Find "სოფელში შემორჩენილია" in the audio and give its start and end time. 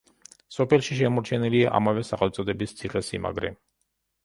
0.53-1.75